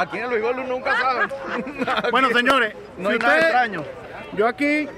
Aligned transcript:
Aquí 0.00 0.18
en 0.18 0.24
el 0.24 0.30
béisbol 0.30 0.68
nunca 0.68 0.96
sabe. 0.96 1.28
Bueno, 2.10 2.28
señores, 2.30 2.74
No 2.96 3.08
si 3.08 3.12
hay 3.14 3.18
nada 3.18 3.38
extraño. 3.38 3.84
Yo 4.36 4.46
aquí 4.46 4.88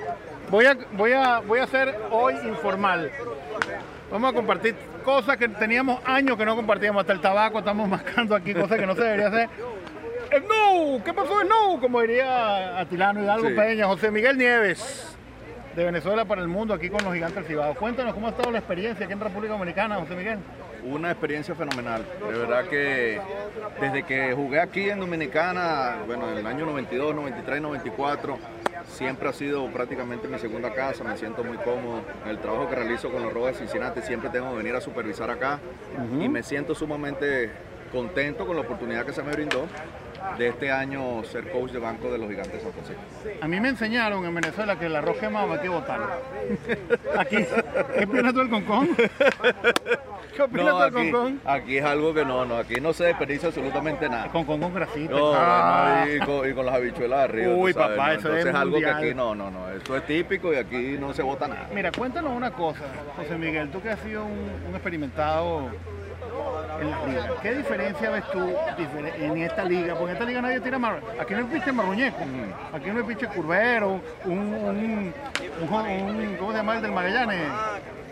voy 0.51 0.67
a, 0.67 0.77
voy 0.93 1.13
a, 1.13 1.41
voy 1.41 1.61
a 1.61 1.65
hacer 1.65 1.97
hoy 2.11 2.35
informal. 2.45 3.11
Vamos 4.11 4.31
a 4.31 4.35
compartir 4.35 4.75
cosas 5.05 5.37
que 5.37 5.49
teníamos 5.49 6.01
años 6.05 6.37
que 6.37 6.45
no 6.45 6.55
compartíamos. 6.55 7.01
Hasta 7.01 7.13
el 7.13 7.21
tabaco 7.21 7.59
estamos 7.59 7.89
mascando 7.97 8.35
aquí, 8.35 8.55
cosas 8.55 8.79
que 8.79 8.87
no 8.87 8.95
se 8.95 9.03
debería 9.03 9.29
hacer. 9.29 9.49
¡El 10.31 10.45
no! 10.47 11.05
¿Qué 11.05 11.13
pasó 11.13 11.43
el 11.43 11.49
no? 11.49 11.79
Como 11.81 12.01
diría 12.01 12.79
Atilano 12.79 13.23
Hidalgo 13.23 13.49
Sí. 13.49 13.55
Peña, 13.55 13.87
José 13.87 14.11
Miguel 14.11 14.39
Nieves. 14.39 15.09
De 15.77 15.85
Venezuela 15.85 16.27
para 16.27 16.43
el 16.43 16.49
mundo, 16.49 16.75
aquí 16.75 16.91
con 16.91 17.03
los 17.03 17.15
gigantes 17.15 17.37
del 17.37 17.45
Cibao. 17.47 17.75
Cuéntanos 17.75 18.13
cómo 18.13 18.27
ha 18.27 18.31
estado 18.31 18.51
la 18.51 18.59
experiencia 18.59 19.05
aquí 19.05 19.13
en 19.15 19.21
República 19.21 19.55
Dominicana, 19.55 19.97
José 19.97 20.15
Miguel. 20.15 20.39
Una 20.85 21.11
experiencia 21.11 21.55
fenomenal. 21.55 22.05
De 22.21 22.39
verdad 22.39 22.65
que 22.67 23.21
desde 23.81 24.03
que 24.03 24.33
jugué 24.35 24.61
aquí 24.61 24.91
en 24.91 24.99
Dominicana, 25.01 25.99
bueno, 26.07 26.31
en 26.31 26.39
el 26.39 26.47
año 26.47 26.67
92, 26.67 27.15
93, 27.15 27.63
94, 27.63 28.39
siempre 28.89 29.29
ha 29.29 29.33
sido 29.33 29.67
prácticamente 29.71 30.27
mi 30.29 30.39
segunda 30.39 30.73
casa. 30.73 31.05
Me 31.05 31.17
siento 31.17 31.45
muy 31.45 31.57
cómodo. 31.59 32.03
El 32.27 32.39
trabajo 32.39 32.69
que 32.69 32.75
realizo 32.75 33.11
con 33.11 33.23
los 33.23 33.33
Rojos 33.33 33.53
de 33.53 33.59
Cincinnati 33.59 34.03
siempre 34.03 34.31
tengo 34.31 34.51
que 34.51 34.57
venir 34.57 34.75
a 34.75 34.81
supervisar 34.81 35.31
acá 35.31 35.61
y 36.21 36.29
me 36.29 36.43
siento 36.43 36.75
sumamente 36.75 37.51
contento 37.93 38.47
con 38.47 38.57
la 38.57 38.63
oportunidad 38.63 39.05
que 39.05 39.13
se 39.13 39.23
me 39.23 39.33
brindó 39.33 39.67
de 40.39 40.49
este 40.49 40.71
año 40.71 41.23
ser 41.25 41.51
coach 41.51 41.71
de 41.73 41.79
banco 41.79 42.11
de 42.11 42.19
los 42.19 42.29
Gigantes 42.29 42.55
de 42.55 42.61
San 42.61 42.73
Francisco. 42.73 43.03
A 43.41 43.49
mí 43.49 43.61
me 43.61 43.69
enseñaron 43.69 44.25
en 44.25 44.35
Venezuela 44.35 44.79
que 44.79 44.87
el 44.87 44.97
arroz 44.97 45.17
quemado 45.19 45.53
hay 45.53 45.59
que 45.61 45.69
botarlo. 45.69 46.07
Aquí, 47.19 47.37
¿qué 47.99 48.05
opinas 48.05 48.33
tú 48.33 48.39
del 48.41 48.51
concón? 48.51 48.89
¿Qué 50.35 50.43
opinas 50.43 50.67
No, 50.67 50.73
tú 50.79 50.79
del 50.85 50.97
aquí, 51.03 51.11
concón? 51.13 51.41
aquí 51.45 51.77
es 51.79 51.85
algo 51.85 52.15
que 52.15 52.25
no, 52.25 52.45
no, 52.45 52.57
aquí 52.57 52.81
no 52.81 52.93
se 52.93 53.05
desperdicia 53.05 53.49
absolutamente 53.49 54.09
nada. 54.09 54.29
Concón 54.29 54.61
con 54.61 54.75
grasita. 54.75 55.13
No, 55.13 55.33
Ah. 55.35 56.05
no, 56.07 56.13
y, 56.15 56.19
con, 56.21 56.51
y 56.51 56.55
con 56.55 56.67
las 56.67 56.75
habichuelas 56.77 57.19
arriba. 57.29 57.55
Uy, 57.55 57.73
sabes, 57.73 57.97
papá, 57.99 58.13
eso 58.15 58.29
Entonces 58.29 58.47
es 58.47 58.55
algo 58.55 58.79
que 58.79 58.87
mundial. 58.87 59.05
aquí 59.05 59.15
no, 59.15 59.35
no, 59.35 59.51
no. 59.51 59.71
Eso 59.71 59.97
es 59.97 60.07
típico 60.07 60.53
y 60.53 60.57
aquí 60.57 60.97
no 60.99 61.13
se 61.13 61.23
vota 61.23 61.49
nada. 61.49 61.69
Mira, 61.75 61.93
cuéntanos 61.93 62.33
una 62.33 62.51
cosa, 62.53 62.81
José 63.17 63.37
Miguel, 63.37 63.71
tú 63.71 63.83
que 63.83 63.91
has 63.91 64.01
sido 64.01 64.25
un, 64.25 64.51
un 64.69 64.75
experimentado 64.75 65.71
en. 66.81 66.93
¿Qué 67.43 67.55
diferencia 67.55 68.11
ves 68.11 68.25
tú 68.33 68.55
en 69.19 69.39
esta 69.39 69.65
liga? 69.65 69.95
Porque 69.95 70.11
en 70.11 70.13
esta 70.13 70.25
liga 70.25 70.41
nadie 70.43 70.61
tira 70.61 70.79
mar... 70.79 71.01
Aquí 71.21 71.35
no 71.35 71.41
hay 71.41 71.45
piche 71.45 71.73
marruñeco, 71.73 72.19
aquí 72.73 72.91
no 72.91 72.99
hay 72.99 73.05
piche 73.05 73.27
curvero, 73.29 74.01
un, 74.25 74.39
un, 74.39 75.15
¿cómo 76.39 76.53
se 76.53 76.59
llama 76.59 76.77
el 76.77 76.83
del 76.83 76.93
Magallanes? 76.93 77.49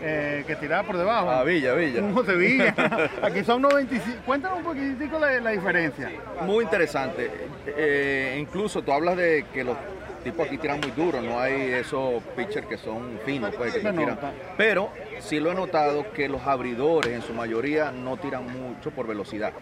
Eh, 0.03 0.43
que 0.47 0.55
tiraba 0.55 0.83
por 0.83 0.97
debajo. 0.97 1.29
Ah, 1.29 1.43
Villa, 1.43 1.75
Villa. 1.75 2.01
Un 2.01 2.13
José 2.15 2.33
Villa. 2.35 2.73
Aquí 3.21 3.43
son 3.43 3.61
95. 3.61 4.21
Cuéntanos 4.25 4.57
un 4.57 4.63
poquitico 4.63 5.19
la, 5.19 5.39
la 5.39 5.51
diferencia. 5.51 6.09
Muy 6.41 6.63
interesante. 6.63 7.29
Eh, 7.67 8.37
incluso 8.41 8.81
tú 8.81 8.91
hablas 8.91 9.15
de 9.15 9.45
que 9.53 9.63
los 9.63 9.77
tipos 10.21 10.47
aquí 10.47 10.57
tiran 10.57 10.79
muy 10.79 10.91
duro, 10.91 11.21
no 11.21 11.39
hay 11.39 11.73
esos 11.73 12.21
pitchers 12.35 12.67
que 12.67 12.77
son 12.77 13.19
finos, 13.25 13.53
pues, 13.55 13.73
que 13.73 13.79
te 13.79 13.91
tiran. 13.91 14.17
Pero 14.57 14.89
sí 15.19 15.39
lo 15.39 15.51
he 15.51 15.55
notado 15.55 16.11
que 16.13 16.27
los 16.27 16.41
abridores 16.45 17.13
en 17.13 17.21
su 17.21 17.33
mayoría 17.33 17.91
no 17.91 18.17
tiran 18.17 18.45
mucho 18.51 18.91
por 18.91 19.07
velocidad. 19.07 19.53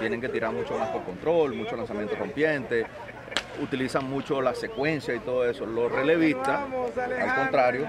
Tienen 0.00 0.20
que 0.20 0.28
tirar 0.28 0.52
mucho 0.52 0.78
más 0.78 0.88
por 0.90 1.02
control, 1.02 1.54
mucho 1.54 1.76
lanzamiento 1.76 2.14
rompiente, 2.14 2.86
utilizan 3.62 4.08
mucho 4.08 4.40
la 4.40 4.54
secuencia 4.54 5.14
y 5.14 5.18
todo 5.20 5.48
eso. 5.48 5.66
Los 5.66 5.90
relevistas, 5.90 6.60
al 6.96 7.34
contrario, 7.34 7.86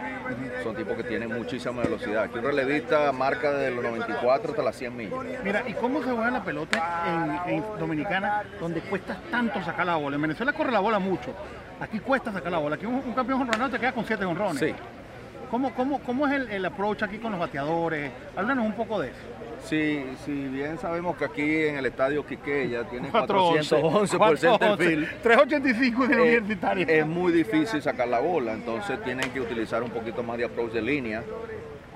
son 0.64 0.76
tipos 0.76 0.96
que 0.96 1.04
tienen 1.04 1.32
muchísima 1.32 1.82
velocidad. 1.82 2.24
Aquí 2.24 2.38
un 2.38 2.46
relevista 2.46 3.12
marca 3.12 3.52
desde 3.52 3.76
los 3.76 3.84
94 3.84 4.52
hasta 4.52 4.64
las 4.64 4.76
100 4.76 4.96
millas. 4.96 5.20
Mira, 5.44 5.64
¿y 5.68 5.74
cómo 5.74 6.02
se 6.04 6.10
juega 6.12 6.32
la 6.32 6.44
pelota 6.44 7.44
en, 7.46 7.54
en 7.56 7.64
Dominicana 7.80 8.44
donde 8.60 8.82
cuesta 8.82 9.18
tanto 9.30 9.62
sacar 9.64 9.86
la 9.86 9.96
bola? 9.96 10.16
En 10.16 10.22
Venezuela 10.22 10.54
corre 10.54 10.72
la 10.72 10.80
bola 10.80 11.00
mucho. 11.00 11.34
Aquí 11.80 12.00
cuesta 12.00 12.32
sacar 12.32 12.52
la 12.52 12.58
bola. 12.58 12.76
Aquí 12.76 12.86
un, 12.86 12.96
un 12.96 13.14
campeón 13.14 13.42
honronado 13.42 13.70
te 13.72 13.80
queda 13.80 13.92
con 13.92 14.06
siete 14.06 14.26
honrones. 14.26 14.60
Sí. 14.60 14.74
¿Cómo, 15.50 15.74
cómo, 15.74 16.00
cómo 16.02 16.28
es 16.28 16.34
el, 16.34 16.50
el 16.52 16.66
approach 16.66 17.02
aquí 17.04 17.18
con 17.18 17.32
los 17.32 17.40
bateadores? 17.40 18.12
Háblanos 18.36 18.66
un 18.66 18.74
poco 18.74 19.00
de 19.00 19.10
eso. 19.10 19.18
Sí, 19.64 20.06
si 20.24 20.32
bien 20.32 20.78
sabemos 20.78 21.18
que 21.18 21.26
aquí 21.26 21.64
en 21.66 21.78
el 21.78 21.86
estadio 21.88 22.26
Quiqueya 22.26 22.84
tiene 22.84 23.10
411. 23.10 23.82
411 23.82 24.18
por 24.18 24.38
centerfield, 24.38 25.08
385 25.22 26.08
de 26.08 26.14
eh, 26.14 26.22
universitaria. 26.22 26.86
es 26.88 27.06
muy 27.06 27.34
difícil 27.34 27.82
sacar 27.82 28.08
la 28.08 28.20
bola, 28.20 28.54
entonces 28.54 29.04
tienen 29.04 29.30
que 29.32 29.42
utilizar 29.42 29.84
un 29.84 29.90
poquito 29.90 30.24
más 30.24 30.38
de 30.38 30.46
approach 30.46 30.72
de 30.72 30.82
línea 30.82 31.24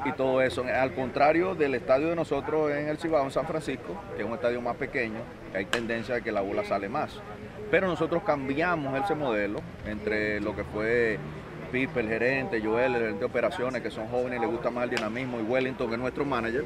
y 0.06 0.12
todo 0.14 0.41
eso. 0.41 0.64
Al 0.64 0.94
contrario 0.94 1.56
del 1.56 1.75
estadio 1.75 2.09
de 2.09 2.16
nosotros 2.16 2.72
en 2.72 2.90
el 2.90 2.97
Cibao, 2.97 3.24
en 3.24 3.31
San 3.31 3.46
Francisco, 3.46 3.96
que 4.16 4.24
es 4.24 4.28
un 4.28 4.34
estadio 4.34 4.62
más 4.62 4.75
pequeño, 4.75 5.19
que 5.52 5.59
hay 5.59 5.66
tendencia 5.66 6.16
de 6.16 6.22
que 6.22 6.31
la 6.31 6.41
bola 6.41 6.64
sale 6.64 6.90
más. 6.90 7.19
Pero 7.72 7.88
nosotros 7.88 8.24
cambiamos 8.24 9.03
ese 9.03 9.16
modelo 9.16 9.59
entre 9.86 10.40
lo 10.40 10.56
que 10.56 10.64
fue 10.64 11.18
Pipe, 11.72 12.02
el 12.02 12.08
gerente, 12.08 12.62
Joel, 12.62 12.94
el 12.94 13.02
gerente 13.02 13.19
de 13.22 13.25
operaciones, 13.25 13.81
que 13.81 13.90
son 13.90 14.08
jóvenes 14.08 14.38
y 14.38 14.41
les 14.41 14.52
gusta 14.52 14.69
más 14.69 14.84
el 14.84 14.91
dinamismo, 14.91 15.40
y 15.40 15.41
Wellington, 15.41 15.88
que 15.88 15.96
es 15.96 16.00
nuestro 16.00 16.24
manager. 16.24 16.64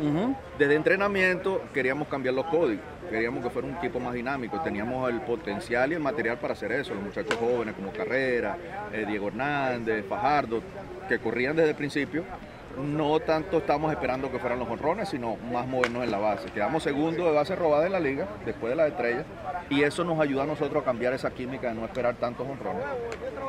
Desde 0.59 0.75
entrenamiento 0.75 1.61
queríamos 1.73 2.09
cambiar 2.09 2.35
los 2.35 2.45
códigos, 2.47 2.83
queríamos 3.09 3.41
que 3.41 3.49
fuera 3.49 3.69
un 3.69 3.77
equipo 3.77 4.01
más 4.01 4.13
dinámico, 4.13 4.59
teníamos 4.59 5.09
el 5.09 5.21
potencial 5.21 5.93
y 5.93 5.95
el 5.95 6.01
material 6.01 6.37
para 6.39 6.53
hacer 6.53 6.73
eso, 6.73 6.93
los 6.93 7.03
muchachos 7.03 7.35
jóvenes 7.35 7.73
como 7.75 7.93
Carrera, 7.93 8.57
eh, 8.91 9.05
Diego 9.07 9.29
Hernández, 9.29 10.05
Fajardo, 10.09 10.61
que 11.07 11.19
corrían 11.19 11.55
desde 11.55 11.69
el 11.69 11.75
principio, 11.77 12.25
no 12.77 13.19
tanto 13.19 13.57
estamos 13.57 13.91
esperando 13.91 14.31
que 14.31 14.39
fueran 14.39 14.59
los 14.59 14.69
honrones, 14.69 15.09
sino 15.09 15.35
más 15.51 15.67
movernos 15.67 16.03
en 16.03 16.11
la 16.11 16.19
base. 16.19 16.49
Quedamos 16.49 16.83
segundo 16.83 17.25
de 17.25 17.31
base 17.31 17.55
robada 17.55 17.85
en 17.85 17.91
la 17.91 17.99
liga, 17.99 18.27
después 18.45 18.71
de 18.71 18.75
las 18.75 18.89
estrellas, 18.89 19.25
y 19.69 19.83
eso 19.83 20.03
nos 20.03 20.19
ayuda 20.19 20.43
a 20.43 20.45
nosotros 20.45 20.81
a 20.81 20.85
cambiar 20.85 21.13
esa 21.13 21.31
química 21.31 21.69
de 21.69 21.75
no 21.75 21.85
esperar 21.85 22.15
tantos 22.15 22.47
honrones. 22.47 22.83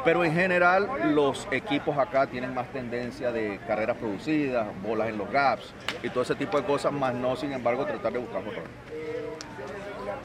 Pero 0.05 0.25
en 0.25 0.33
general 0.33 1.15
los 1.15 1.47
equipos 1.51 1.97
acá 1.99 2.27
tienen 2.27 2.55
más 2.55 2.69
tendencia 2.69 3.31
de 3.31 3.61
carreras 3.67 3.97
producidas, 3.97 4.67
bolas 4.83 5.09
en 5.09 5.19
los 5.19 5.31
gaps 5.31 5.75
y 6.03 6.09
todo 6.09 6.23
ese 6.23 6.35
tipo 6.35 6.59
de 6.59 6.67
cosas, 6.67 6.93
más 6.93 7.15
no 7.15 7.37
sin 7.37 7.53
embargo 7.53 7.85
tratar 7.85 8.13
de 8.13 8.19
buscar 8.19 8.39
honrones. 8.39 8.71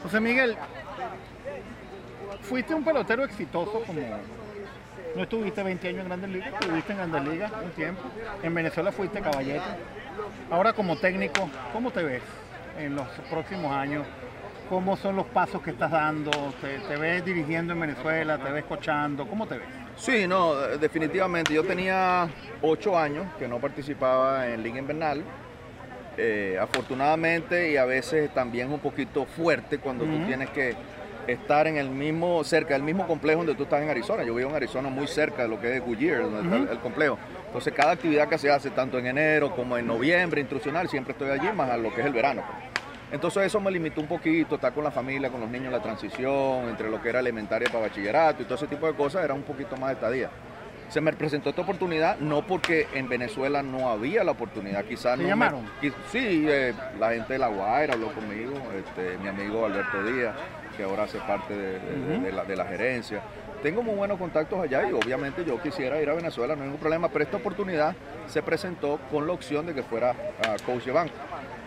José 0.02 0.20
Miguel, 0.20 0.56
fuiste 2.42 2.74
un 2.74 2.84
pelotero 2.84 3.24
exitoso 3.24 3.82
como... 3.86 4.00
No 5.16 5.22
estuviste 5.22 5.62
20 5.62 5.88
años 5.88 6.00
en 6.00 6.06
Grandes 6.06 6.30
Ligas, 6.30 6.52
estuviste 6.60 6.92
en 6.92 6.98
Grandes 6.98 7.24
Ligas 7.32 7.52
un 7.62 7.70
tiempo. 7.70 8.02
En 8.42 8.54
Venezuela 8.54 8.90
fuiste 8.90 9.20
caballete. 9.20 9.62
Ahora 10.50 10.72
como 10.72 10.96
técnico, 10.96 11.48
¿cómo 11.72 11.90
te 11.90 12.02
ves 12.02 12.22
en 12.78 12.96
los 12.96 13.06
próximos 13.30 13.70
años? 13.72 14.06
¿Cómo 14.68 14.96
son 14.96 15.16
los 15.16 15.26
pasos 15.26 15.62
que 15.62 15.70
estás 15.70 15.90
dando? 15.90 16.30
¿Te, 16.60 16.78
te 16.78 16.96
ves 16.96 17.24
dirigiendo 17.24 17.74
en 17.74 17.80
Venezuela? 17.80 18.38
¿Te 18.38 18.50
ves 18.50 18.64
coachando? 18.64 19.26
¿Cómo 19.28 19.46
te 19.46 19.58
ves? 19.58 19.68
Sí, 19.96 20.26
no, 20.26 20.54
definitivamente. 20.54 21.54
Yo 21.54 21.62
tenía 21.62 22.28
ocho 22.62 22.98
años 22.98 23.26
que 23.38 23.46
no 23.46 23.58
participaba 23.58 24.48
en 24.48 24.62
Liga 24.62 24.78
Invernal. 24.78 25.22
Eh, 26.16 26.56
afortunadamente 26.60 27.72
y 27.72 27.76
a 27.76 27.84
veces 27.84 28.32
también 28.32 28.72
un 28.72 28.78
poquito 28.78 29.26
fuerte 29.26 29.78
cuando 29.78 30.04
tú 30.04 30.16
tienes 30.26 30.48
que 30.50 30.76
estar 31.26 31.66
en 31.66 31.76
el 31.76 31.88
mismo, 31.90 32.42
cerca 32.44 32.74
del 32.74 32.82
mismo 32.82 33.06
complejo 33.06 33.38
donde 33.38 33.54
tú 33.54 33.64
estás 33.64 33.82
en 33.82 33.90
Arizona. 33.90 34.22
Yo 34.24 34.34
vivo 34.34 34.50
en 34.50 34.56
Arizona 34.56 34.88
muy 34.88 35.06
cerca 35.06 35.42
de 35.42 35.48
lo 35.48 35.60
que 35.60 35.76
es 35.76 35.82
Goodyear, 35.84 36.22
donde 36.22 36.42
está 36.56 36.72
el, 36.72 36.78
complejo. 36.80 37.18
Entonces 37.46 37.72
cada 37.72 37.92
actividad 37.92 38.28
que 38.28 38.38
se 38.38 38.50
hace, 38.50 38.70
tanto 38.70 38.98
en 38.98 39.06
enero 39.06 39.54
como 39.54 39.78
en 39.78 39.86
noviembre, 39.86 40.40
instruccional, 40.40 40.88
siempre 40.88 41.12
estoy 41.12 41.30
allí, 41.30 41.48
más 41.54 41.70
a 41.70 41.76
lo 41.76 41.92
que 41.94 42.00
es 42.00 42.06
el 42.06 42.12
verano. 42.12 42.42
Entonces 43.12 43.44
eso 43.44 43.60
me 43.60 43.70
limitó 43.70 44.00
un 44.00 44.08
poquito, 44.08 44.56
estar 44.56 44.72
con 44.72 44.82
la 44.82 44.90
familia, 44.90 45.30
con 45.30 45.40
los 45.40 45.48
niños, 45.48 45.70
la 45.72 45.80
transición, 45.80 46.68
entre 46.68 46.90
lo 46.90 47.00
que 47.00 47.10
era 47.10 47.20
elementaria 47.20 47.68
para 47.68 47.86
bachillerato 47.86 48.42
y 48.42 48.44
todo 48.44 48.56
ese 48.56 48.66
tipo 48.66 48.86
de 48.86 48.94
cosas, 48.94 49.24
era 49.24 49.34
un 49.34 49.42
poquito 49.42 49.76
más 49.76 49.90
de 49.90 49.94
estadía. 49.94 50.30
Se 50.88 51.00
me 51.00 51.12
presentó 51.12 51.50
esta 51.50 51.62
oportunidad, 51.62 52.18
no 52.18 52.46
porque 52.46 52.86
en 52.92 53.08
Venezuela 53.08 53.62
no 53.62 53.88
había 53.88 54.22
la 54.24 54.32
oportunidad, 54.32 54.84
quizás 54.84 55.16
¿Te 55.16 55.22
no. 55.22 55.22
me- 55.24 55.28
llamaron? 55.28 55.70
sí, 56.10 56.44
eh, 56.48 56.74
la 56.98 57.12
gente 57.12 57.34
de 57.34 57.38
La 57.38 57.48
Guaira 57.48 57.94
habló 57.94 58.12
conmigo, 58.12 58.52
este, 58.76 59.16
mi 59.18 59.28
amigo 59.28 59.64
Alberto 59.64 60.02
Díaz, 60.02 60.34
que 60.76 60.82
ahora 60.84 61.04
hace 61.04 61.18
parte 61.18 61.54
de, 61.56 61.78
de- 61.80 62.14
Ujú. 62.16 62.24
de 62.24 62.32
la, 62.32 62.44
de 62.44 62.56
la 62.56 62.64
gerencia. 62.64 63.20
Tengo 63.62 63.82
muy 63.82 63.94
buenos 63.94 64.18
contactos 64.18 64.60
allá 64.60 64.88
y 64.88 64.92
obviamente 64.92 65.44
yo 65.44 65.60
quisiera 65.60 66.00
ir 66.00 66.08
a 66.10 66.14
Venezuela, 66.14 66.54
no 66.54 66.62
hay 66.62 66.66
ningún 66.68 66.80
problema, 66.80 67.08
pero 67.08 67.24
esta 67.24 67.38
oportunidad 67.38 67.94
se 68.26 68.42
presentó 68.42 68.98
con 69.10 69.26
la 69.26 69.32
opción 69.32 69.64
de 69.66 69.74
que 69.74 69.82
fuera 69.82 70.14
ah, 70.46 70.56
coach 70.66 70.84
de 70.84 70.92
banco. 70.92 71.14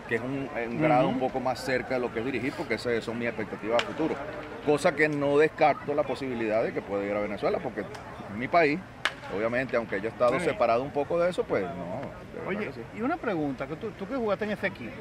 que 0.07 0.15
es 0.15 0.21
un, 0.21 0.47
un 0.69 0.81
grado 0.81 1.07
un 1.09 1.19
poco 1.19 1.39
más 1.39 1.59
cerca 1.59 1.95
de 1.95 1.99
lo 1.99 2.13
que 2.13 2.19
es 2.19 2.25
dirigir, 2.25 2.53
porque 2.55 2.75
esas 2.75 3.03
son 3.03 3.17
mis 3.17 3.27
expectativas 3.27 3.81
a 3.81 3.85
futuro. 3.87 4.15
Cosa 4.65 4.93
que 4.95 5.09
no 5.09 5.37
descarto 5.37 5.93
la 5.95 6.03
posibilidad 6.03 6.63
de 6.63 6.71
que 6.71 6.81
pueda 6.81 7.03
ir 7.03 7.13
a 7.13 7.19
Venezuela, 7.19 7.57
porque 7.59 7.81
en 7.81 8.37
mi 8.39 8.47
país, 8.47 8.79
obviamente, 9.35 9.75
aunque 9.75 9.99
yo 9.99 10.07
he 10.07 10.11
estado 10.11 10.39
separado 10.39 10.83
un 10.83 10.91
poco 10.91 11.19
de 11.19 11.29
eso, 11.31 11.43
pues 11.45 11.63
no. 11.63 12.01
Oye, 12.47 12.69
y 12.95 13.01
una 13.01 13.17
pregunta, 13.17 13.65
que 13.67 13.75
tú, 13.75 13.89
tú 13.91 14.07
que 14.07 14.15
jugaste 14.15 14.45
en 14.45 14.51
ese 14.51 14.67
equipo, 14.67 14.93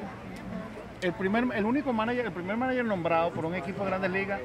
el 1.01 1.13
primer, 1.13 1.45
el 1.55 1.65
único 1.65 1.93
manager, 1.93 2.25
el 2.25 2.31
primer 2.31 2.57
manager 2.57 2.85
nombrado 2.85 3.31
por 3.31 3.45
un 3.45 3.55
equipo 3.55 3.83
de 3.83 3.89
Grandes 3.89 4.11
Ligas 4.11 4.39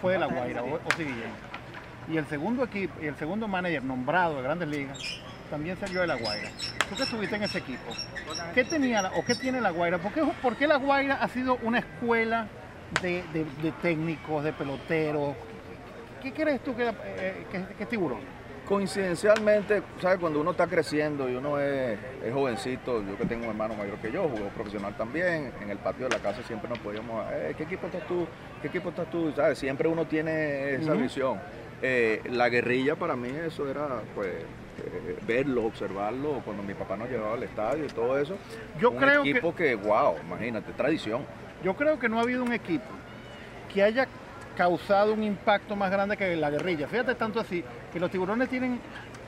fue 0.00 0.14
de 0.14 0.18
La 0.18 0.26
Guaira, 0.26 0.62
o, 0.62 0.80
Y 2.10 2.16
el 2.16 2.26
segundo 2.26 2.64
equipo, 2.64 2.94
y 3.02 3.06
el 3.06 3.16
segundo 3.16 3.46
manager 3.46 3.82
nombrado 3.84 4.36
de 4.36 4.42
Grandes 4.42 4.68
Ligas 4.68 4.98
también 5.50 5.76
salió 5.78 6.00
de 6.00 6.06
La 6.06 6.16
Guaira. 6.16 6.50
Tú 6.88 6.96
que 6.96 7.02
estuviste 7.02 7.36
en 7.36 7.42
ese 7.42 7.58
equipo, 7.58 7.92
¿qué 8.54 8.64
tenía 8.64 9.12
o 9.14 9.24
qué 9.24 9.34
tiene 9.34 9.60
La 9.60 9.70
Guaira? 9.70 9.98
¿Por 9.98 10.12
qué, 10.12 10.22
por 10.40 10.56
qué 10.56 10.66
La 10.66 10.76
Guaira 10.76 11.16
ha 11.16 11.28
sido 11.28 11.58
una 11.62 11.78
escuela 11.78 12.48
de, 13.02 13.24
técnicos, 13.82 14.44
de 14.44 14.52
peloteros? 14.52 15.36
¿Qué 16.22 16.32
crees 16.32 16.62
tú 16.62 16.74
que, 16.74 16.88
eh, 16.88 17.46
que 17.50 17.82
es 17.82 17.88
tiburón? 17.88 18.20
Coincidencialmente, 18.66 19.82
¿sabes? 20.00 20.18
Cuando 20.18 20.40
uno 20.40 20.52
está 20.52 20.66
creciendo 20.66 21.28
y 21.28 21.34
uno 21.34 21.58
es, 21.58 21.98
jovencito, 22.32 23.02
yo 23.02 23.16
que 23.16 23.24
tengo 23.26 23.44
un 23.44 23.50
hermano 23.50 23.74
mayor 23.74 23.96
que 23.98 24.10
yo, 24.10 24.28
jugó 24.28 24.48
profesional 24.48 24.96
también, 24.96 25.52
en 25.60 25.70
el 25.70 25.78
patio 25.78 26.08
de 26.08 26.16
la 26.16 26.22
casa 26.22 26.42
siempre 26.42 26.68
nos 26.68 26.78
podíamos, 26.78 27.24
eh, 27.32 27.54
¿qué 27.56 27.64
equipo 27.64 27.86
estás 27.86 28.06
tú? 28.06 28.26
¿Qué 28.60 28.68
equipo 28.68 28.90
estás 28.90 29.10
tú? 29.10 29.32
¿Sabes? 29.34 29.58
Siempre 29.58 29.88
uno 29.88 30.06
tiene 30.06 30.74
esa 30.74 30.94
visión. 30.94 31.40
Eh, 31.82 32.22
la 32.30 32.48
guerrilla 32.48 32.94
para 32.94 33.16
mí 33.16 33.28
eso 33.44 33.68
era, 33.68 33.88
pues, 34.14 34.28
eh, 34.28 35.18
verlo, 35.26 35.64
observarlo, 35.64 36.40
cuando 36.44 36.62
mi 36.62 36.74
papá 36.74 36.96
nos 36.96 37.10
llevaba 37.10 37.34
al 37.34 37.42
estadio 37.42 37.84
y 37.84 37.88
todo 37.88 38.18
eso. 38.18 38.36
Yo 38.80 38.90
un 38.90 38.98
creo 38.98 39.22
equipo 39.22 39.54
que, 39.54 39.70
que, 39.70 39.74
wow, 39.74 40.14
imagínate, 40.24 40.72
tradición. 40.72 41.22
Yo 41.64 41.74
creo 41.74 41.98
que 41.98 42.08
no 42.08 42.18
ha 42.18 42.22
habido 42.22 42.42
un 42.42 42.52
equipo 42.52 42.90
que 43.72 43.82
haya 43.82 44.06
causado 44.56 45.12
un 45.12 45.22
impacto 45.22 45.76
más 45.76 45.90
grande 45.90 46.16
que 46.16 46.36
la 46.36 46.50
guerrilla. 46.50 46.86
Fíjate 46.88 47.14
tanto 47.14 47.40
así, 47.40 47.64
que 47.92 48.00
los 48.00 48.10
tiburones 48.10 48.48
tienen, 48.48 48.80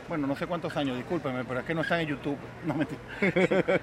bueno, 0.08 0.26
no 0.26 0.36
sé 0.36 0.46
cuántos 0.46 0.76
años, 0.76 0.96
discúlpeme, 0.96 1.44
pero 1.44 1.60
es 1.60 1.66
que 1.66 1.74
no 1.74 1.82
están 1.82 2.00
en 2.00 2.08
YouTube. 2.08 2.38
No 2.66 2.74
mentira. 2.74 3.00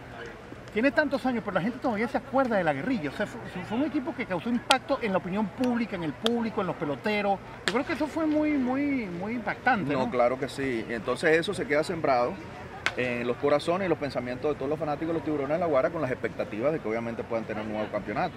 Tiene 0.74 0.92
tantos 0.92 1.26
años, 1.26 1.44
pero 1.44 1.56
la 1.56 1.62
gente 1.62 1.80
todavía 1.80 2.08
se 2.08 2.18
acuerda 2.18 2.56
de 2.56 2.64
la 2.64 2.72
guerrilla. 2.72 3.10
O 3.10 3.14
sea, 3.14 3.28
fue, 3.28 3.78
un 3.78 3.84
equipo 3.84 4.16
que 4.16 4.26
causó 4.26 4.48
impacto 4.48 5.00
en 5.02 5.12
la 5.12 5.18
opinión 5.18 5.48
pública, 5.48 5.98
en 5.98 6.04
el 6.04 6.14
público, 6.14 6.62
en 6.62 6.68
los 6.68 6.78
peloteros. 6.78 7.40
Yo 7.68 7.74
creo 7.74 7.86
que 7.86 7.94
eso 7.94 8.08
fue 8.08 8.26
muy, 8.26 8.52
muy, 8.52 9.06
muy 9.06 9.34
impactante. 9.34 9.94
No, 9.94 10.10
claro 10.10 10.40
que 10.40 10.48
sí. 10.48 10.86
Entonces 10.88 11.38
eso 11.38 11.54
se 11.54 11.68
queda 11.68 11.84
sembrado 11.84 12.34
en 12.96 13.28
los 13.28 13.36
corazones 13.38 13.86
y 13.88 13.90
los 13.90 13.98
pensamientos 13.98 14.52
de 14.52 14.56
todos 14.56 14.70
los 14.70 14.80
fanáticos 14.80 15.10
de 15.10 15.14
los 15.16 15.24
tiburones 15.24 15.56
de 15.56 15.60
la 15.60 15.66
Guara 15.66 15.90
con 15.90 16.02
las 16.02 16.12
expectativas 16.12 16.72
de 16.72 16.80
que 16.80 16.88
obviamente 16.88 17.22
puedan 17.24 17.44
tener 17.44 17.66
un 17.66 17.74
nuevo 17.74 17.92
campeonato 17.92 18.36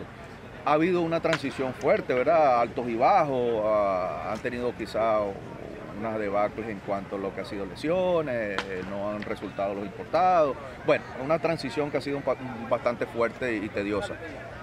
ha 0.64 0.72
habido 0.72 1.02
una 1.02 1.20
transición 1.20 1.74
fuerte, 1.74 2.14
¿verdad? 2.14 2.60
Altos 2.60 2.88
y 2.88 2.96
bajos, 2.96 3.62
ah, 3.64 4.32
han 4.32 4.38
tenido 4.38 4.74
quizá 4.76 5.20
unas 5.98 6.18
debacles 6.18 6.68
en 6.68 6.80
cuanto 6.80 7.16
a 7.16 7.18
lo 7.18 7.34
que 7.34 7.42
ha 7.42 7.44
sido 7.44 7.66
lesiones, 7.66 8.56
eh, 8.68 8.82
no 8.90 9.10
han 9.10 9.22
resultado 9.22 9.74
los 9.74 9.84
importados. 9.84 10.56
Bueno, 10.86 11.04
una 11.22 11.38
transición 11.38 11.90
que 11.90 11.98
ha 11.98 12.00
sido 12.00 12.20
bastante 12.68 13.06
fuerte 13.06 13.56
y 13.56 13.68
tediosa. 13.68 14.14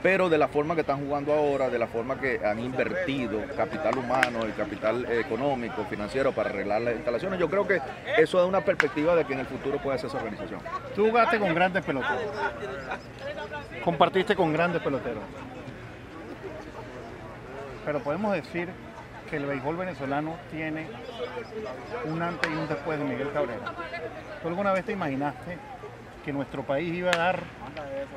Pero 0.03 0.29
de 0.29 0.39
la 0.39 0.47
forma 0.47 0.73
que 0.73 0.81
están 0.81 1.05
jugando 1.05 1.31
ahora, 1.31 1.69
de 1.69 1.77
la 1.77 1.85
forma 1.85 2.19
que 2.19 2.41
han 2.43 2.59
invertido 2.59 3.39
capital 3.55 3.97
humano 3.99 4.47
y 4.47 4.51
capital 4.51 5.05
económico, 5.11 5.85
financiero 5.85 6.31
para 6.31 6.49
arreglar 6.49 6.81
las 6.81 6.95
instalaciones, 6.95 7.39
yo 7.39 7.47
creo 7.49 7.67
que 7.67 7.79
eso 8.17 8.39
da 8.39 8.45
una 8.47 8.61
perspectiva 8.61 9.15
de 9.15 9.25
que 9.25 9.33
en 9.33 9.39
el 9.39 9.45
futuro 9.45 9.77
puede 9.77 9.99
ser 9.99 10.07
esa 10.07 10.17
organización. 10.17 10.59
Tú 10.95 11.07
jugaste 11.07 11.39
con 11.39 11.53
grandes 11.53 11.83
peloteros. 11.85 12.33
Compartiste 13.83 14.35
con 14.35 14.51
grandes 14.51 14.81
peloteros 14.81 15.23
pero 17.85 17.99
podemos 17.99 18.33
decir 18.33 18.69
que 19.29 19.37
el 19.37 19.45
béisbol 19.45 19.77
venezolano 19.77 20.35
tiene 20.51 20.87
un 22.05 22.21
antes 22.21 22.49
y 22.49 22.53
un 22.53 22.67
después 22.67 22.99
de 22.99 23.05
Miguel 23.05 23.31
Cabrera. 23.31 23.73
¿Tú 24.41 24.47
alguna 24.47 24.73
vez 24.73 24.85
te 24.85 24.91
imaginaste 24.91 25.57
que 26.25 26.33
nuestro 26.33 26.63
país 26.63 26.93
iba 26.93 27.11
a 27.11 27.17
dar 27.17 27.39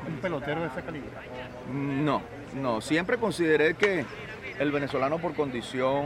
un 0.07 0.17
pelotero 0.17 0.61
de 0.61 0.67
esa 0.67 0.81
calidad? 0.81 1.05
No, 1.71 2.21
no, 2.53 2.81
siempre 2.81 3.17
consideré 3.17 3.75
que 3.75 4.05
el 4.59 4.71
venezolano 4.71 5.17
por 5.19 5.33
condición 5.33 6.05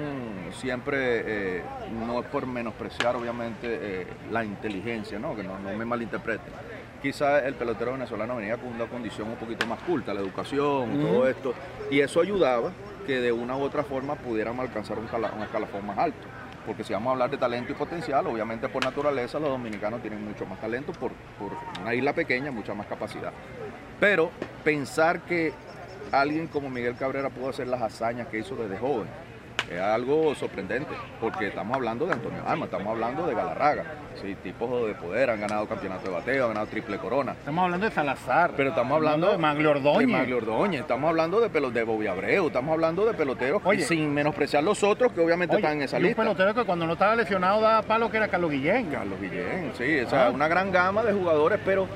siempre, 0.54 1.58
eh, 1.58 1.64
no 2.06 2.20
es 2.22 2.28
por 2.28 2.46
menospreciar 2.46 3.16
obviamente 3.16 3.68
eh, 3.68 4.08
la 4.32 4.44
inteligencia, 4.44 5.20
¿no? 5.20 5.36
que 5.36 5.44
no, 5.44 5.60
me 5.60 5.86
malinterpreten. 5.86 6.54
Quizá 7.02 7.40
el 7.40 7.56
pelotero 7.56 7.94
venezolano 7.94 8.36
venía 8.36 8.58
con 8.58 8.74
una 8.74 8.86
condición 8.86 9.30
un 9.30 9.38
poquito 9.38 9.66
más 9.66 9.80
culta, 9.82 10.14
la 10.14 10.20
educación, 10.20 11.00
todo 11.00 11.28
esto, 11.28 11.54
y 11.90 12.02
eso 12.02 12.22
ayudaba 12.22 12.72
que 13.10 13.22
de 13.22 13.32
una 13.32 13.58
u 13.58 13.62
otra 13.62 13.84
forma 13.84 14.14
pudiéramos 14.14 14.64
alcanzar 14.64 15.00
un, 15.00 15.06
escalafón 15.42 15.84
más 15.84 15.98
alto. 15.98 16.28
Porque 16.64 16.84
si 16.84 16.94
vamos 16.94 17.10
a 17.10 17.14
hablar 17.14 17.32
de 17.32 17.40
talento 17.40 17.72
y 17.72 17.76
potencial, 17.76 18.28
obviamente 18.28 18.70
por 18.70 18.86
naturaleza 18.86 19.40
los 19.40 19.50
dominicanos 19.50 20.00
tienen 20.02 20.24
mucho 20.24 20.46
más 20.46 20.62
talento, 20.62 20.92
por, 20.92 21.12
por 21.40 21.54
una 21.82 21.96
isla 21.96 22.14
pequeña, 22.14 22.52
mucha 22.52 22.76
más 22.76 22.86
capacidad. 22.86 23.34
Pero 24.00 24.30
pensar 24.64 25.22
que 25.22 25.52
alguien 26.12 26.46
como 26.46 26.70
Miguel 26.70 26.96
Cabrera 26.98 27.32
pudo 27.32 27.50
hacer 27.50 27.66
las 27.66 27.82
hazañas 27.82 28.28
que 28.28 28.38
hizo 28.38 28.56
desde 28.56 28.78
joven, 28.78 29.08
es 29.76 29.82
algo 29.82 30.34
sorprendente, 30.36 30.94
porque 31.20 31.48
estamos 31.48 31.76
hablando 31.76 32.06
de 32.06 32.14
Antonio 32.14 32.42
Alma, 32.46 32.66
estamos 32.66 32.88
hablando 32.88 33.28
de 33.28 33.36
Galarraga, 33.36 33.84
sí, 34.22 34.36
tipos 34.44 34.88
de 34.88 34.96
poder, 34.96 35.30
han 35.30 35.40
ganado 35.40 35.68
campeonato 35.68 36.06
de 36.06 36.12
bateo, 36.12 36.44
han 36.46 36.50
ganado 36.50 36.68
triple 36.68 36.98
corona. 36.98 37.34
Estamos 37.34 37.64
hablando 37.64 37.86
de 37.86 37.92
Salazar. 37.92 38.54
Pero 38.56 38.70
estamos 38.70 38.96
hablando, 38.96 39.32
Ordóñez. 39.32 40.28
De 40.28 40.34
Ordóñez, 40.34 40.82
estamos 40.82 41.10
hablando 41.10 41.40
de, 41.40 41.50
pelo, 41.50 41.72
de 41.72 41.84
Bobby 41.84 42.08
Abreu, 42.08 42.48
estamos 42.48 42.74
hablando 42.74 43.06
de 43.06 43.14
peloteros 43.14 43.62
sin 43.80 44.14
menospreciar 44.14 44.64
los 44.64 44.84
otros 44.84 45.12
que 45.14 45.22
obviamente 45.22 45.56
están 45.56 45.78
en 45.78 45.84
esa 45.84 46.00
lista. 46.00 46.22
un 46.22 46.28
pelotero 46.28 46.54
que 46.54 46.66
cuando 46.66 46.86
no 46.86 46.94
estaba 46.94 47.16
lesionado 47.16 47.62
daba 47.62 47.82
palo 47.82 48.10
que 48.10 48.18
era 48.18 48.28
Carlos 48.28 48.52
Guillén. 48.52 48.88
Carlos 48.88 49.20
Guillén, 49.20 49.72
sí, 49.78 50.00
o 50.00 50.10
sea, 50.10 50.28
ah. 50.28 50.32
una 50.32 50.48
gran 50.48 50.72
gama 50.72 51.04
de 51.04 51.14
jugadores, 51.14 51.60
pero 51.64 51.88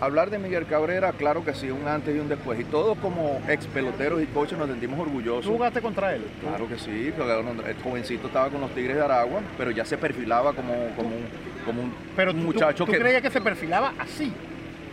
Hablar 0.00 0.30
de 0.30 0.38
Miguel 0.38 0.64
Cabrera, 0.64 1.12
claro 1.12 1.44
que 1.44 1.52
sí, 1.52 1.70
un 1.70 1.86
antes 1.86 2.16
y 2.16 2.18
un 2.18 2.28
después. 2.28 2.58
Y 2.58 2.64
todos 2.64 2.96
como 2.98 3.42
ex 3.48 3.66
peloteros 3.66 4.22
y 4.22 4.26
coaches 4.26 4.58
nos 4.58 4.68
sentimos 4.68 4.98
orgullosos. 4.98 5.44
¿Tú 5.44 5.52
jugaste 5.52 5.82
contra 5.82 6.14
él? 6.14 6.24
Claro 6.40 6.66
que 6.66 6.78
sí, 6.78 7.12
el 7.12 7.82
jovencito 7.82 8.28
estaba 8.28 8.48
con 8.48 8.62
los 8.62 8.70
Tigres 8.74 8.96
de 8.96 9.02
Aragua, 9.02 9.42
pero 9.58 9.70
ya 9.70 9.84
se 9.84 9.98
perfilaba 9.98 10.54
como, 10.54 10.72
como, 10.96 11.08
un, 11.10 11.26
como 11.66 11.82
un 11.82 11.92
pero 12.16 12.32
muchacho 12.32 12.86
tú, 12.86 12.92
¿tú 12.92 12.98
creías 12.98 13.20
que 13.20 13.30
se 13.30 13.42
perfilaba 13.42 13.92
así? 13.98 14.32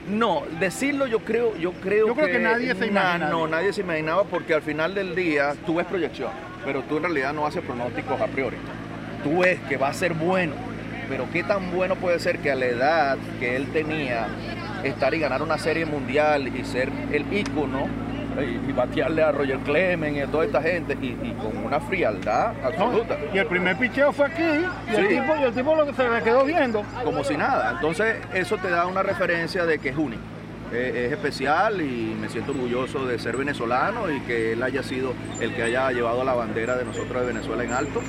No, 0.09 0.43
decirlo 0.59 1.07
yo 1.07 1.19
creo, 1.19 1.55
yo 1.57 1.71
creo, 1.73 2.07
yo 2.07 2.15
creo 2.15 2.27
que, 2.27 2.39
nadie 2.39 2.75
se 2.75 2.87
imaginaba. 2.87 3.29
No, 3.29 3.47
nadie 3.47 3.71
se 3.71 3.81
imaginaba 3.81 4.25
porque 4.25 4.53
al 4.53 4.61
final 4.61 4.93
del 4.93 5.15
día 5.15 5.53
tú 5.65 5.75
ves 5.75 5.85
proyección, 5.85 6.31
pero 6.65 6.81
tú 6.83 6.97
en 6.97 7.03
realidad 7.03 7.33
no 7.33 7.45
haces 7.45 7.63
pronósticos 7.63 8.19
a 8.19 8.27
priori. 8.27 8.57
Tú 9.23 9.39
ves 9.39 9.59
que 9.69 9.77
va 9.77 9.87
a 9.87 9.93
ser 9.93 10.13
bueno, 10.13 10.53
pero 11.09 11.27
qué 11.31 11.43
tan 11.43 11.71
bueno 11.71 11.95
puede 11.95 12.19
ser 12.19 12.39
que 12.39 12.51
a 12.51 12.55
la 12.55 12.65
edad 12.65 13.17
que 13.39 13.55
él 13.55 13.67
tenía 13.67 14.27
estar 14.87 15.13
y 15.13 15.19
ganar 15.19 15.41
una 15.41 15.57
serie 15.57 15.85
mundial 15.85 16.47
y 16.47 16.63
ser 16.63 16.91
el 17.11 17.31
ícono 17.33 17.87
y, 18.41 18.71
batearle 18.71 19.23
a 19.23 19.31
Roger 19.31 19.57
Clemens 19.59 20.17
y 20.17 20.21
a 20.21 20.27
toda 20.27 20.45
esta 20.45 20.61
gente 20.61 20.93
y, 21.01 21.33
con 21.41 21.57
una 21.65 21.79
frialdad 21.79 22.53
absoluta. 22.63 23.17
y 23.33 23.37
el 23.37 23.47
primer 23.47 23.77
picheo 23.77 24.11
fue 24.11 24.27
aquí 24.27 24.43
y, 24.43 24.95
el 24.95 25.07
tipo, 25.07 25.35
y 25.35 25.43
el 25.43 25.53
tipo 25.53 25.75
lo 25.75 25.85
que 25.85 25.93
se 25.93 26.07
le 26.07 26.21
quedó 26.21 26.45
viendo. 26.45 26.83
Como 27.03 27.23
si 27.23 27.35
nada. 27.35 27.71
Entonces 27.71 28.17
eso 28.33 28.57
te 28.57 28.69
da 28.69 28.85
una 28.85 29.03
referencia 29.03 29.65
de 29.65 29.79
que 29.79 29.89
es 29.89 29.97
único. 29.97 30.21
es 30.71 31.11
especial 31.11 31.81
y 31.81 32.15
me 32.19 32.29
siento 32.29 32.51
orgulloso 32.51 33.05
de 33.05 33.17
ser 33.17 33.37
venezolano 33.37 34.11
y 34.11 34.19
que 34.21 34.53
él 34.53 34.61
haya 34.61 34.83
sido 34.83 35.13
el 35.41 35.53
que 35.55 35.63
haya 35.63 35.91
llevado 35.91 36.23
la 36.23 36.33
bandera 36.33 36.75
de 36.75 36.85
nosotros 36.85 37.21
de 37.21 37.27
Venezuela 37.27 37.63
en 37.63 37.71
alto 37.71 38.01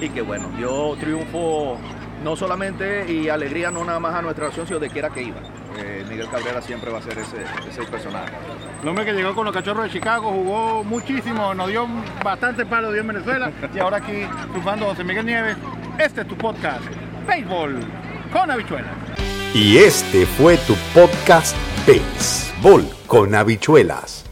y 0.00 0.08
que 0.10 0.22
bueno, 0.22 0.50
dio 0.56 0.94
triunfo 0.96 1.78
no 2.22 2.36
solamente 2.36 3.10
y 3.10 3.28
alegría 3.28 3.70
no 3.70 3.84
nada 3.84 4.00
más 4.00 4.14
a 4.14 4.22
nuestra 4.22 4.46
nación, 4.48 4.66
sino 4.66 4.78
de 4.78 4.90
quiera 4.90 5.10
que 5.10 5.22
iba. 5.22 5.40
Eh, 5.78 6.04
Miguel 6.08 6.28
Cabrera 6.28 6.62
siempre 6.62 6.90
va 6.90 6.98
a 6.98 7.02
ser 7.02 7.18
ese, 7.18 7.36
ese 7.68 7.82
personaje. 7.90 8.32
El 8.82 8.88
hombre 8.88 9.04
que 9.04 9.12
llegó 9.12 9.34
con 9.34 9.44
los 9.44 9.54
cachorros 9.54 9.84
de 9.84 9.90
Chicago, 9.90 10.30
jugó 10.30 10.84
muchísimo, 10.84 11.54
nos 11.54 11.68
dio 11.68 11.86
bastante 12.24 12.64
palo 12.64 12.92
dio 12.92 13.00
en 13.02 13.08
Venezuela 13.08 13.52
y 13.74 13.78
ahora 13.78 13.98
aquí 13.98 14.26
triunfando 14.50 14.86
José 14.86 15.04
Miguel 15.04 15.26
Nieves. 15.26 15.56
Este 15.98 16.22
es 16.22 16.28
tu 16.28 16.36
podcast, 16.36 16.84
Béisbol 17.26 17.80
con 18.32 18.50
habichuelas. 18.50 18.92
Y 19.54 19.78
este 19.78 20.26
fue 20.26 20.56
tu 20.58 20.74
podcast, 20.94 21.56
Béisbol 21.86 22.86
con 23.06 23.34
habichuelas. 23.34 24.25